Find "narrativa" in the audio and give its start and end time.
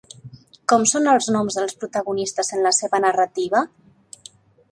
3.05-3.65